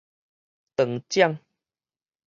[0.77, 1.37] 斷掌